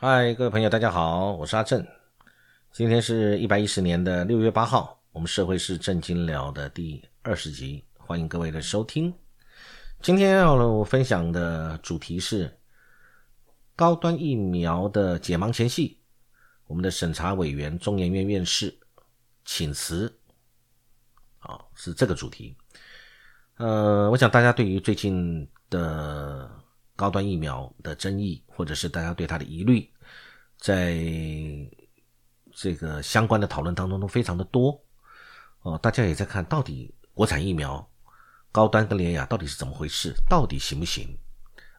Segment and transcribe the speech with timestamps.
[0.00, 1.84] 嗨，各位朋友，大家好，我是阿正。
[2.70, 9.12] 今天是一百一十年的六月八号，我们社会是正经聊的第二十集，欢迎各位的收听。
[10.00, 12.56] 今天要分享的主题是
[13.74, 15.98] 高端疫苗的解盲前夕，
[16.68, 18.72] 我们的审查委员中研院院士
[19.44, 20.16] 请辞，
[21.40, 22.56] 啊，是这个主题。
[23.56, 26.48] 呃，我想大家对于最近的。
[26.98, 29.88] 高端疫苗的争议，或者是大家对它的疑虑，
[30.58, 30.98] 在
[32.52, 34.84] 这个相关的讨论当中都非常的多
[35.62, 35.78] 哦。
[35.78, 37.88] 大家也在看到底国产疫苗
[38.50, 41.16] 高端跟联雅到底是怎么回事，到底行不行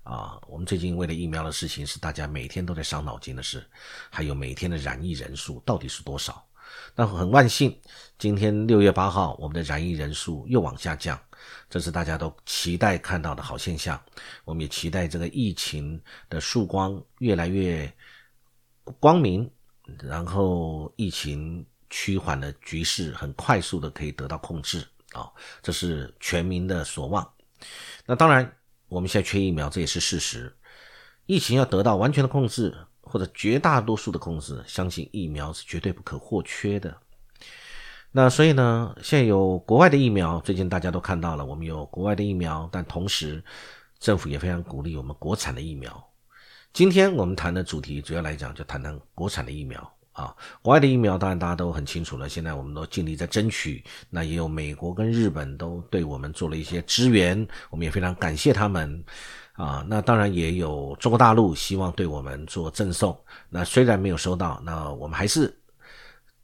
[0.04, 0.40] 啊？
[0.48, 3.70] 我们最近为了疫苗的事情是大家每天都在伤脑筋的事，
[4.10, 6.49] 还有每天的染疫人数到底是多少？
[7.00, 7.80] 那很万幸，
[8.18, 11.18] 今天六月八号，我们的染疫人数又往下降。
[11.70, 13.98] 这是大家都期待看到的好现象，
[14.44, 17.90] 我们也期待这个疫情的曙光越来越
[19.00, 19.50] 光明，
[20.04, 27.26] 然后疫情趋缓的局势很快速的可以得到控制啊，这是全民的所望。
[28.06, 28.58] 那当然，
[28.90, 30.54] 我们现在缺疫苗，这也是事实。
[31.28, 32.76] 疫情要得到完全的控制，
[33.10, 36.96] 或者绝大多数的控制，相信疫苗是绝对不可或缺的。
[38.12, 43.44] 那所以呢，现在有国外的疫苗，最近大家都看到了，我们有国外的疫苗，但同时
[44.00, 46.04] 政府也非常鼓励我们国产的疫苗。
[46.72, 50.36] 今天我们谈的主题主要来讲，就谈谈国产的疫苗啊。
[50.62, 53.84] 国外的疫苗当然大家都很清楚了，现在我们都尽力在争取。
[54.10, 59.04] 那也有美国跟日本都对我们做了一些支援，我们也非常感谢他们
[59.60, 59.86] 啊。
[59.88, 63.16] 那当然也有中国大陆希望对我们做赠送，
[63.48, 65.56] 那虽然没有收到，那我们还是。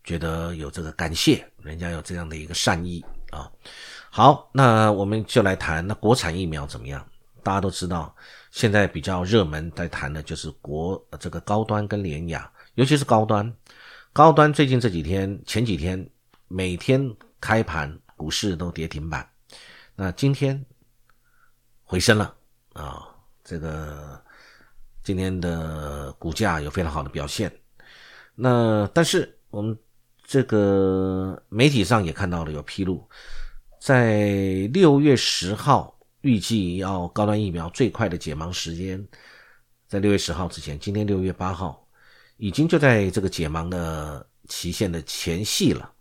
[0.07, 3.51] 觉得有这个感谢，人家有这样的一个善意啊。
[4.11, 7.03] 好，那我们就来谈那国产疫苗怎么样？
[7.41, 8.15] 大家都知道，
[8.51, 13.51] 现在比较热门在谈的就是国这个高端跟联雅，尤其是高端。
[14.13, 16.07] 高端最近这几天、前几天
[16.47, 17.11] 每天
[17.41, 19.27] 开盘股市都跌停板，
[19.95, 20.63] 那今天
[21.83, 22.35] 回升了
[22.75, 23.07] 啊。
[23.43, 24.23] 这个
[25.03, 27.51] 今天的股价有非常好的表现。
[28.35, 29.75] 那但是我们。
[30.27, 33.07] 这个媒体上也看到了有披露，
[33.79, 39.07] 在六月十号预计要高端疫苗最快的解盲时间，
[39.87, 41.87] 在六月十号之前，今天六月八号
[42.37, 45.91] 已经就在这个解盲的期限的前夕了。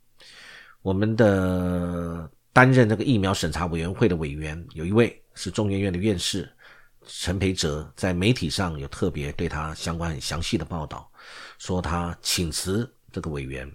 [0.81, 6.51] 我们的担任这个疫苗审查委员会的委员有一位是中研院的院士
[7.07, 11.11] 陈培哲，在媒体上有特别对他相关很详细的报道，
[11.59, 13.71] 说他请辞这个委员。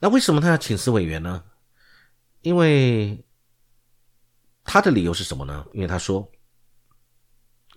[0.00, 1.44] 那为什么他要请辞委员呢？
[2.40, 3.22] 因为
[4.64, 5.66] 他的理由是什么呢？
[5.74, 6.26] 因为他说，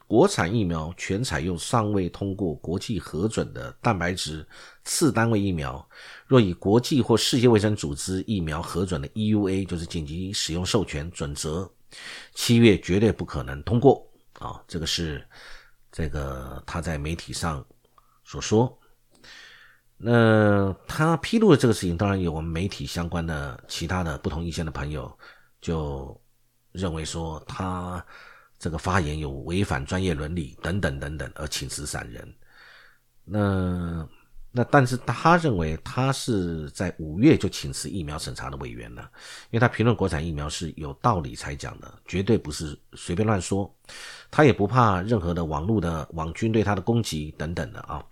[0.08, 4.48] 国产疫苗全采用尚未通过国际核准的蛋白质
[4.84, 5.86] 次单位疫苗，
[6.28, 11.73] 若以国际或世界卫生组织疫苗核准的 EUA，就是紧急使用授权准则，
[12.34, 14.06] 七月绝对不可能通过
[14.40, 14.62] 啊！
[14.68, 15.26] 这个是
[15.92, 17.66] 这个他在媒体上
[18.24, 18.80] 所说。
[19.98, 25.18] 那他披露的这个事情，当然有我们媒体相关的其他的不同意见的朋友，
[25.62, 26.20] 就
[26.72, 28.06] 认为说他
[28.60, 32.36] 这个发言有违反专业伦理等等等等，而请辞散人。
[33.24, 34.06] 那
[34.56, 39.02] 那但是他认为他是在五月就请辞疫苗审查的委员了，
[39.50, 43.74] 因为他评论国产疫苗是有道理才讲的，绝对不是随便乱说。
[44.30, 48.06] 他也不怕任何的网络的网军对他的攻击等等的啊，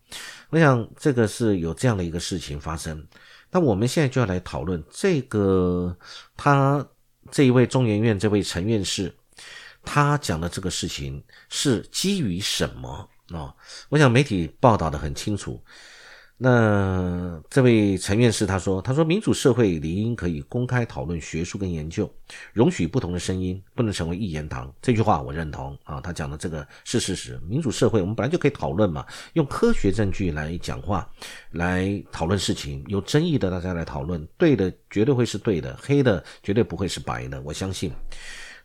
[0.49, 3.07] 我想这个是有这样的一个事情发生。
[3.51, 5.95] 那我们现在就要来讨论这个
[6.35, 6.83] 他
[7.29, 9.13] 这一位中研院这位陈院士，
[9.83, 13.53] 他讲的这个事情是基于什么啊？
[13.89, 15.63] 我想媒体报道的很清楚。
[16.43, 22.11] 那这位陈院士他说：“他说民主社会理应可以公开讨论学术跟研究，
[22.51, 27.39] 容许不同的声音，不能成为一言堂。”这句话我认同啊，他讲的这个是事实。
[27.47, 31.07] 民主社会我们本来就可以讨论嘛，用科学证据来讲话，
[31.51, 32.83] 来讨论事情。
[32.87, 37.39] 有争议的大家来讨论，对的绝对会是对的，黑的绝对不会是白的。
[37.43, 37.91] 我相信。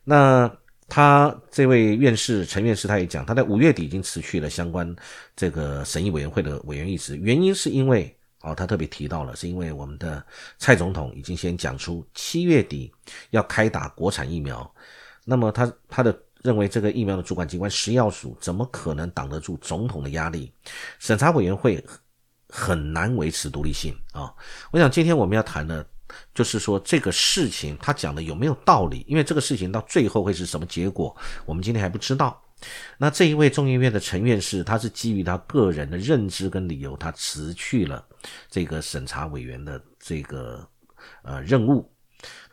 [0.02, 0.50] 那。
[0.88, 4.94] 他这位院士陈院士他也讲，他在五月底已经辞去了相关
[5.34, 10.24] 这个审议委员会的委员一职，原因是因为哦，他特别提到了，是因为我们的
[10.58, 12.92] 蔡总统已经先讲出七月底
[13.30, 14.72] 要开打国产疫苗，
[15.24, 20.52] 那么他他的认为这个疫苗的主管机关食药署怎么可能挡得住总统的压力？
[21.00, 21.84] 审查委员会
[22.48, 24.32] 很难维持独立性啊！
[24.70, 25.84] 我想今天我们要谈的。
[26.34, 29.04] 就是说这个事情他讲的有没有道理？
[29.08, 32.42] 因为这个事情到最后会是什么结果，我们今天还不知道
[32.96, 38.02] 那这一位中研院的陈院士，他是基于他个人的认知跟理由，他辞去了
[38.50, 40.66] 这个审查委员的这个
[41.22, 41.90] 呃任务。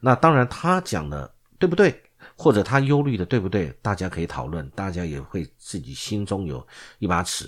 [0.01, 2.03] 那当然，他讲的对不对，
[2.35, 6.65] 或者他忧虑的对不对，大家可以讨论，大家也会自己心中有
[6.99, 7.45] 一把尺。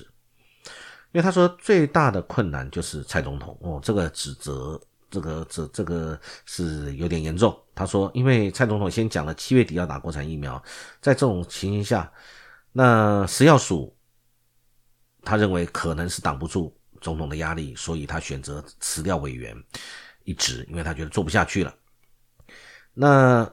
[1.11, 4.79] 因为他说最大的困难就是蔡总统哦，这个指责。
[5.15, 7.57] 这个这这个是有点严重。
[7.73, 10.61] 他说，因为蔡总统先讲了七月底要打国产疫苗，
[11.01, 12.11] 在这种情形下，
[12.71, 13.95] 那食药署
[15.23, 19.55] 他认为可能是挡不住总统的压力，所以他选择辞掉委员
[20.25, 21.73] 一职，因为他觉得做不下去了。
[22.93, 23.49] 那。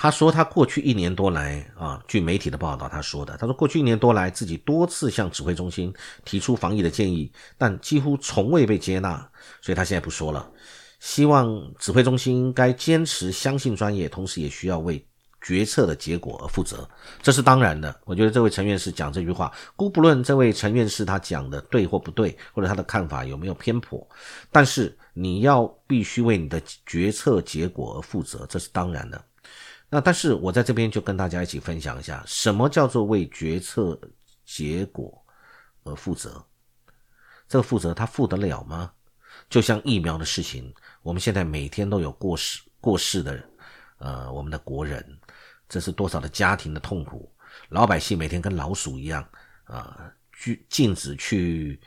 [0.00, 5.92] 他说，他过去一年多来啊，据媒体的报道，他说的，他说过去一年多来，自己多次向指挥中心
[6.24, 9.28] 提出防疫的建议，但几乎从未被接纳，
[9.60, 10.48] 所以他现在不说了。
[11.00, 15.04] 希望指挥中心应该坚持相信专业，同时也需要为
[15.42, 16.88] 决策的结果而负责，
[17.20, 18.00] 这是当然的。
[18.04, 24.06] 我觉得这位陈院士讲这句话，姑不论这位陈院士他讲的对或不对，或者他的看法有没有偏颇，
[24.52, 29.20] 但是你要必须为你的决策结果而负责，这是当然的。
[29.90, 33.98] 那但是我在这边就跟大家一起分享一下，什么叫做为决策
[34.44, 35.24] 结果
[35.84, 36.44] 而负责？
[37.48, 38.92] 这个负责他负得了吗？
[39.48, 43.42] 就像疫苗的事情，我们现在每天都有过世过世的，
[43.98, 45.18] 呃，我们的国人，
[45.68, 47.32] 这是多少的家庭的痛苦？
[47.70, 49.26] 老百姓每天跟老鼠一样
[49.64, 51.80] 啊，拒禁止去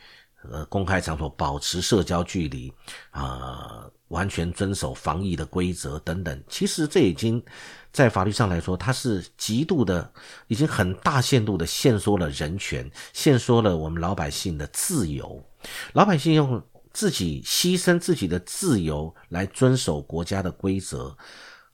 [0.50, 2.72] 呃公开场所保持社交距离
[3.12, 3.88] 啊。
[4.12, 7.42] 完全遵守防疫的规则等等，其实这已经
[7.90, 10.12] 在法律上来说，它是极度的，
[10.48, 15.42] 已经很大限度的限缩了人权，限缩了我们老百姓的自由。
[15.94, 16.62] 老百姓用
[16.92, 21.16] 自己牺牲自己的自由来遵守国家的规则。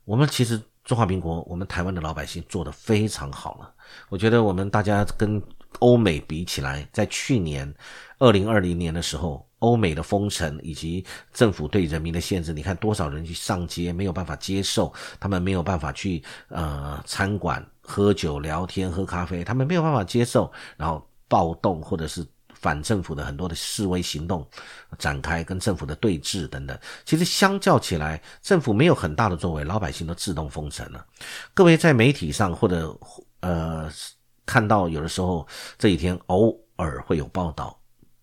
[0.05, 3.75] 我们其实中华民国，我们台湾的老百姓做得非常好了。
[4.09, 5.43] 我觉得我们大家跟
[5.81, 7.73] 欧美比起来，在去年
[8.19, 9.47] 二零二零年的时候。
[9.61, 22.25] 欧美的封城以及政府对人民的限制，你看多少人去上街，没有办法接受，他们没有办法去呃餐馆喝酒聊天喝咖啡，他们没有办法接受，然后暴动或者是
[22.55, 24.49] 反政府的很多的示威行动
[24.97, 26.79] 展开，跟政府的对峙等等。
[27.05, 31.05] 其实相较起来，政府没有很大的作为，老百姓都自动封城了。
[31.53, 32.97] 各位在媒体上或者
[33.41, 33.91] 呃
[34.49, 35.47] 看到有的时候
[35.77, 37.79] 这几天偶尔会有报道。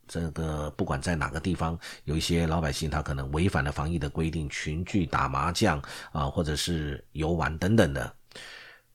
[0.08, 5.82] 这个不管在哪个地方，有一些老百姓他可能违反了防疫的规定，群聚打麻将
[6.12, 8.16] 啊，或者是游玩等等的。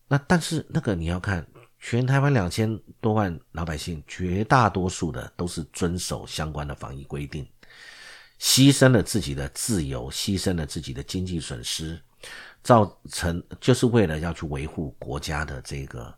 [0.07, 1.45] 那但是那个你要看，
[1.81, 7.45] 全台湾两千多万老百姓，绝大多数的都是遵守相关的防疫规定，
[8.39, 12.01] 牺牲了自己的自由，牺牲了自己的经济损失，
[12.63, 16.15] 造成就是为了要去维护国家的这个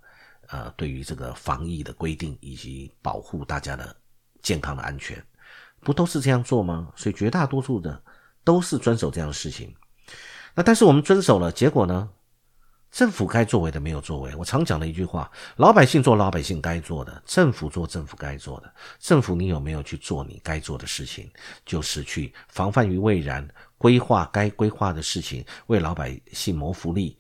[0.52, 3.96] 呃对于这个防疫的规定以及保护大家的。
[4.42, 5.24] 健康的安全，
[5.82, 6.92] 不都是这样做吗？
[6.96, 8.02] 所以绝大多数的
[8.42, 9.72] 都是遵守这样的事情。
[10.52, 12.10] 那但是我们遵守了，结果呢？
[12.90, 14.34] 政府该作为的没有作为。
[14.34, 18.74] 我常讲的一句话：老百姓做老百姓该做的，政府做政府该做的。
[18.98, 21.30] 政府你有没有去做你该做的事情？
[21.64, 27.16] 就是去防范于未然，规划该规划的事情，为老百姓谋福利。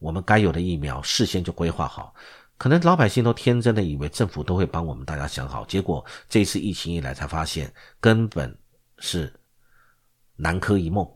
[0.00, 2.12] 我们该有的疫苗事先就规划好。
[2.56, 8.56] 可能老百姓都天真的以为政府都会帮我们大家想好，结果这次疫情一来才发现根本
[8.98, 9.32] 是
[10.36, 11.06] 南柯一梦，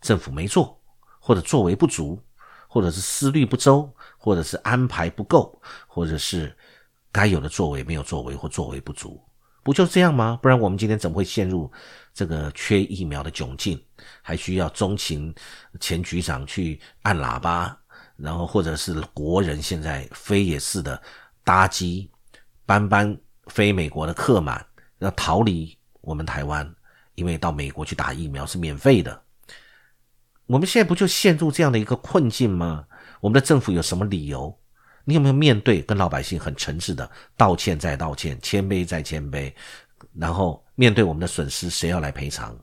[0.00, 0.78] 政府没做，
[1.18, 2.22] 或者作为不足，
[2.68, 6.54] 或者是思虑不周，或者是安排不够，或者是
[7.10, 9.20] 该有的作为没有作为或作为不足，
[9.62, 10.38] 不就这样吗？
[10.42, 11.70] 不然我们今天怎么会陷入
[12.12, 13.82] 这个缺疫苗的窘境，
[14.20, 15.34] 还需要中情
[15.80, 17.76] 前局长去按喇叭？
[18.16, 21.00] 然后，或者是国人现在飞也似的
[21.42, 22.10] 搭机，
[22.64, 23.16] 班班
[23.46, 24.64] 飞美国的客满，
[24.98, 26.72] 要逃离我们台湾，
[27.16, 29.20] 因为到美国去打疫苗是免费的。
[30.46, 32.86] 我们现在不就陷入这样的一个困境吗？
[33.20, 34.56] 我们的政府有什么理由？
[35.04, 39.52] 你有没有面对跟老百姓很诚挚的道歉再道歉，谦卑再谦卑？
[40.14, 42.56] 然后面对我们的损失，谁要来赔偿？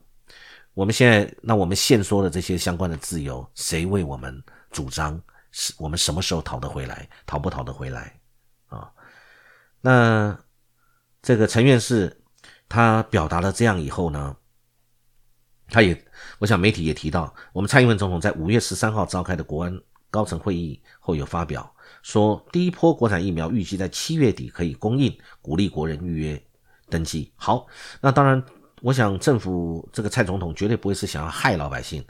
[0.73, 4.41] 我们现在那我们现说的这些相关的自由，谁为我们
[4.71, 5.21] 主张？
[5.51, 7.09] 是我们什么时候讨得回来？
[7.25, 8.19] 讨不讨得回来？
[8.67, 8.89] 啊，
[9.81, 10.39] 那
[11.21, 12.23] 这个陈院士
[12.69, 14.33] 他表达了这样以后呢，
[15.67, 16.05] 他也，
[16.39, 19.77] 我想媒体也提到，我们蔡英文总统在五月十三号召开的国安
[20.09, 21.69] 高层会议后有发表
[22.01, 26.41] 说，第一波国产疫苗预计在七月底可以供应，鼓励国人预约
[26.89, 27.33] 登记。
[27.35, 27.67] 好，
[27.99, 28.41] 那当然，
[28.81, 32.05] 我想政府这个蔡总统绝对不会是想要害老百姓，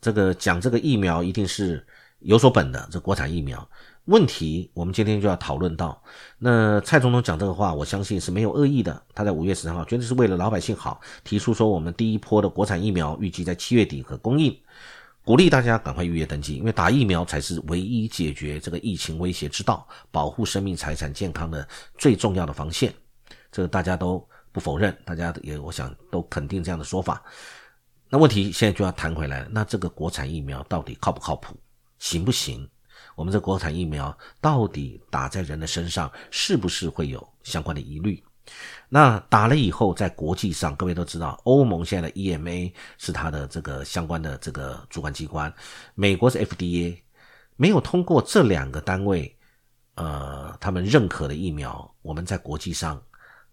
[0.00, 1.86] 这个讲这个疫苗一定是。
[2.20, 3.68] 有所本的这国产疫苗，
[4.04, 6.02] 问题，我们今天就要讨论到。
[6.38, 9.02] 那蔡总统讲这个话，我相信是没有恶意的。
[9.14, 14.54] 他在五月十三号绝对是为了老百姓好，提出说我们第一波的国产疫苗预计在七月底可供应，
[15.24, 22.92] 鼓励大家赶快预约登记，因为打疫苗才是唯一解决这个疫情威胁之道，保护生命财产健康的最重要的防线。
[23.50, 27.22] 这个大家都不否认，大家也我想都肯定这样的说法。
[28.08, 31.56] 那问题现在就要谈回来了，那这个国产疫苗到底靠不靠谱，
[32.00, 32.68] 行不行？
[33.14, 38.20] 我们这国产疫苗到底打在人的身上，是不是会有相关的疑虑？
[38.88, 45.52] 那打了以后，在国际上，各位都知道，欧盟现在的 EMA 是它的这个相关的这个主管机关，
[45.94, 46.98] 美国是 FDA，
[47.56, 49.36] 没有通过这两个单位，
[49.94, 53.00] 呃，他们认可的疫苗，我们在国际上，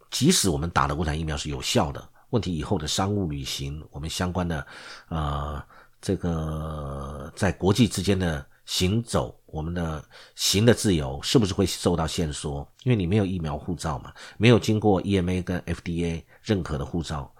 [0.09, 4.65] 即使我们打的国产疫苗是有效的，问题以后的商务旅行，我们相关的，
[5.09, 5.61] 呃，
[6.01, 8.45] 这个在国际之间的。
[8.69, 10.03] 行走，我们的
[10.35, 12.69] 行的自由是不是会受到限缩？
[12.83, 17.33] 因为你没有疫苗护照嘛，没有经过 EMA 跟 FDA 认可的护照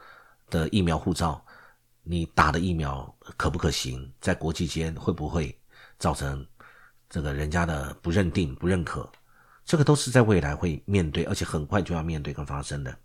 [0.50, 1.46] 的疫苗护照，
[2.02, 4.10] 你打的疫苗可不可行？
[4.22, 5.54] 在国际间会不会
[6.00, 6.48] 造成
[7.10, 9.12] 这个人家的不认定、不认可？
[9.66, 12.98] 这个都是在未来会面对，而且很快就要面对跟发生的。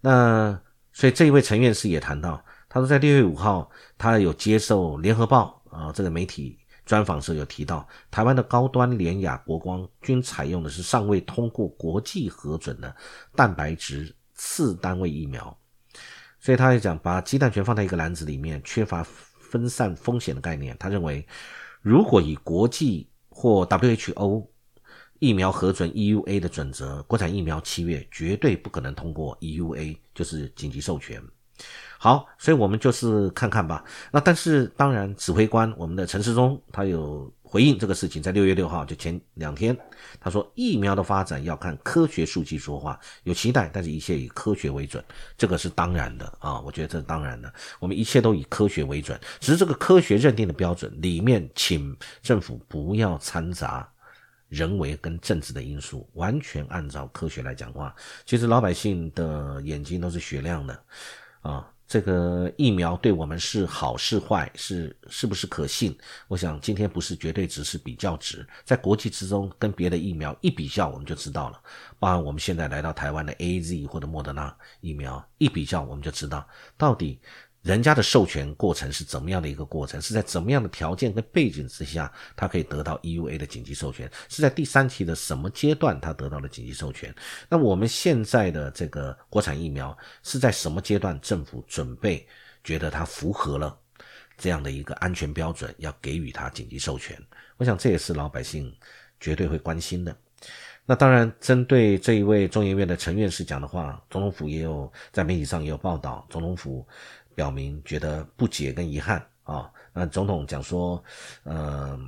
[0.00, 0.60] 那
[0.92, 6.56] 所以这一位陈院士也谈到，他说在六月五号，他有接受联合报啊这个媒体。
[6.86, 12.92] 专访时有提到，台湾的高端联雅、国光均采用的是尚未通过国际核准的
[13.36, 15.56] 蛋白质次单位疫苗，
[16.40, 19.06] 所以他也讲把鸡蛋全放在一个篮子里面，缺乏
[19.38, 20.76] 分散风险的概念。
[20.80, 21.24] 他认为，
[21.80, 24.48] 如果以国际或 WHO
[25.20, 31.22] 疫苗核准 EUA 的准则，国产疫苗七月绝对不可能通过 EUA，就是紧急授权。
[31.98, 33.84] 好，所以我们就是看看吧。
[34.10, 39.76] 那但是当然，指挥官我们的陈世忠他有回应这个事情，在六月六号就前两天，
[40.18, 45.04] 他说疫苗的发展要看科学数据说话，有期待，但是一切以科学为准，
[45.36, 46.58] 这个是当然的啊。
[46.60, 53.86] 我觉得这是当然的，我们一切都以科学为准，只是这个科学认定的标准里面，请政府不要掺杂
[54.48, 57.94] 人为跟政治的因素，完全按照科学来讲话。
[58.24, 60.82] 其实老百姓的眼睛都是雪亮的
[61.40, 61.70] 啊。
[61.90, 65.98] 这个疫苗对我们是好是坏，是是不是可信？
[66.28, 71.60] 我想今天不是绝对值，是比较值，在国际之中跟别的疫苗一比较，我们就知道了。
[71.98, 77.18] 包含我们现在来到台湾的 A Z 或者莫德纳疫苗一比较，我们就知道到底。
[77.62, 80.00] 人家的授权过程是怎么样的一个过程？
[80.00, 84.10] 是在怎么样的条件跟背景之下，他可以得到 EUA 的紧急授权？
[84.30, 87.14] 是在第三期的什么阶段他得到了紧急授权？
[87.50, 92.26] 那我们现在的这个国产疫苗是在什么阶段政府准备
[92.64, 93.78] 觉得它符合了
[94.38, 97.14] 这样的一个安全标准，要给予它紧急授权？
[97.58, 98.74] 我想这也是老百姓
[99.20, 100.16] 绝对会关心的。
[100.86, 106.84] 那当然，针对这一位中研院的陈院士讲的话，总统府也有在媒体上也有报道，总统府。
[107.34, 111.02] 表明觉得不解跟遗憾啊，那总统讲说，
[111.44, 111.98] 呃，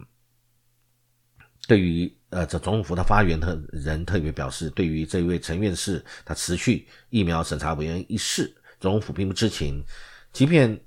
[1.67, 9.83] 对于呃这总统府的发言特人特别表示，对于这位陈院士他辞去疫苗审查委员一事，总统府并不知情，
[10.33, 10.79] 即便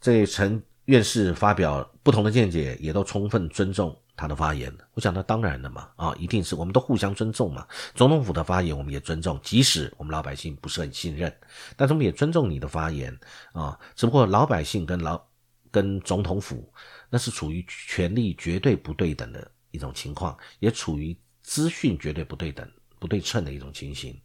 [0.00, 3.96] 这陈院士发表不同的见解，也都充分尊重。
[4.16, 7.66] 他的发言，我想那当然的嘛，啊，一定是我们都互相尊重嘛。
[7.94, 11.30] 总统府的发言我们也尊重，即使我们老百姓不是很信任，
[11.76, 13.14] 但是我们也尊重你的发言
[13.52, 13.78] 啊。
[13.94, 15.22] 只不过老百姓跟老
[15.70, 16.72] 跟总统府
[17.10, 22.66] 那是处于权力绝对不对等的一种情况，也处于资讯绝对不对等。
[22.98, 24.18] 不对称的一种情形，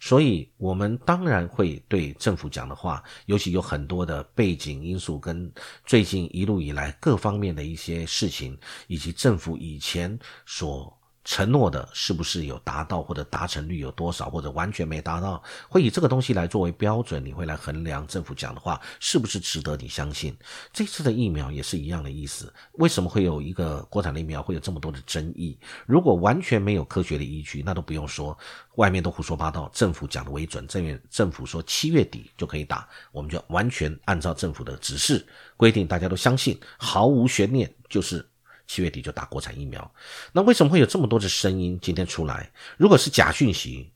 [0.00, 5.50] 所以我们当然会对政府讲的话，尤其有很多的背景因素跟
[5.86, 8.58] 最近一路以来各方面的一些事情，
[8.88, 10.97] 以及政府以前所。
[11.30, 20.34] 承诺的是不是有达到，或者达成率有多少，或者完全没达到，会以这个东西来作为标准，你会来衡量政府讲的话是不是值得你相信。
[20.72, 22.50] 这次的疫苗也是一样的意思。
[22.78, 25.58] 为什么会有一个国产的疫苗会有这么多的争议？
[25.84, 28.36] 如果完全没有科学的依据，那都不用说，
[28.76, 35.26] 外面都胡说八道，政府讲的为准，政院政府说七月底就可以打，我们就完全按照政府的指示
[35.58, 38.26] 规定，大家都相信，毫无悬念，就是。
[38.68, 39.90] 七月底就打国产疫苗，
[40.30, 42.48] 那为什么会有这么多的声音今天出来？
[42.76, 43.90] 如果是假讯息，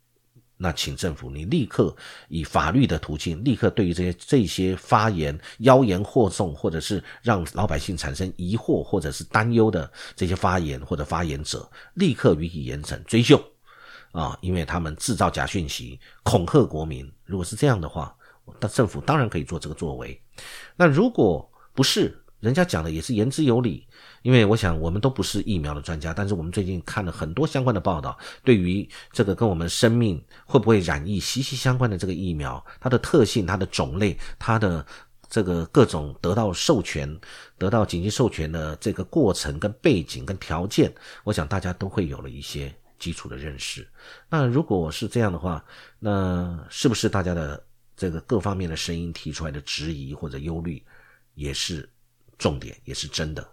[0.56, 1.94] 那请政府你立刻
[2.28, 13.42] 以法律的途径，立刻对于这些这些发言妖言惑众，或者是让老百姓产生疑惑或者是担忧的这些发言或者发言者，立刻予以严惩追究
[14.12, 14.38] 啊！
[14.40, 17.10] 因为他们制造假讯息，恐吓国民。
[17.26, 18.16] 如果是这样的话，
[18.58, 20.18] 那政府当然可以做这个作为。
[20.76, 23.86] 那如果不是，人家讲的也是言之有理。
[24.22, 34.84] 因为我想，我们都不是疫苗的专家，但是我们最近看了很多相关的报道，对于这个跟我们生命会不会染疫息息相关的这个疫苗，它的特性、它的种类、它的
[35.28, 37.18] 这个各种得到授权、
[37.58, 40.92] 得到紧急授权的这个过程、跟背景、跟条件，
[41.24, 43.88] 我想大家都会有了一些基础的认识。
[44.28, 45.64] 那如果是这样的话，
[45.98, 47.60] 那是不是大家的
[47.96, 50.80] 这个各方面的声音提出来的质疑或者忧虑，
[51.34, 51.88] 也是
[52.42, 53.48] 重点，也是真的？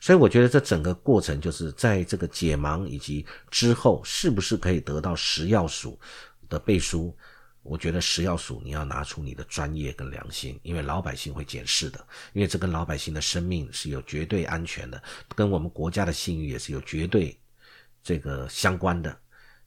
[0.00, 5.98] 所以我觉得这整个过程就是在这个解盲以及之后，是不是可以得到食药署
[6.48, 7.16] 的背书？
[7.62, 11.98] 我觉得食药署你要拿出你的专业跟良心，因为老百姓会检视的，
[12.32, 15.02] 因为这跟老百姓的生命是有绝对安全的，
[15.34, 17.38] 跟我们国家的信誉也是有绝对
[18.02, 19.14] 这个相关的，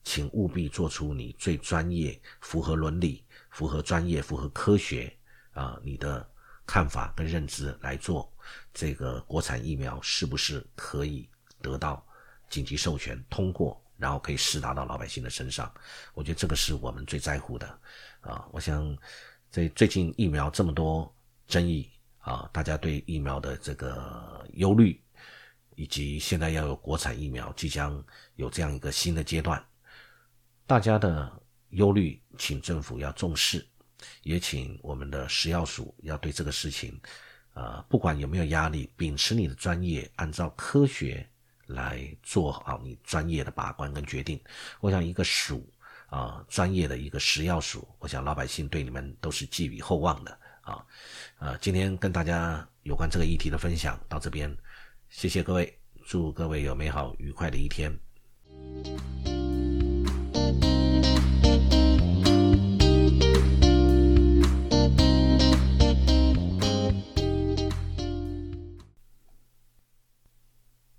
[0.03, 5.13] 请务必做出你最专业、符合伦理、符合专业、符合科学
[5.53, 6.27] 啊你的
[6.71, 8.31] 看法跟认知来做。
[8.73, 11.29] 这个国产疫苗是不是可以
[11.61, 12.01] 得到
[12.49, 15.69] 紧急授权通过，然后可以施打到老百姓的身上？
[16.13, 17.67] 我觉得这个是我们最在乎的
[18.21, 18.47] 啊！
[18.53, 18.97] 我想，
[19.49, 21.13] 在最近疫苗这么多
[21.45, 24.97] 争议啊，大家对疫苗的这个忧虑，
[25.75, 28.01] 以及现在要有国产疫苗即将
[28.35, 29.61] 有这样一个新的阶段，
[30.65, 31.29] 大家的
[31.71, 33.67] 忧虑，请政府要重视，
[34.23, 36.99] 也请我们的食药署要对这个事情。
[37.53, 41.27] 呃，不管有没有压力，秉持你的专业，按照科学
[41.67, 44.39] 来做好你专业的把关跟决定。
[44.79, 45.69] 我想一个署
[46.07, 50.31] 啊，专业的一个食药署，我想老百姓对你们都是寄予厚望的
[50.61, 50.85] 啊。
[51.39, 54.55] 呃，今天跟大家有关这个议题的分享到这边，
[55.09, 57.91] 谢谢各位，祝各位有美好愉快的一天。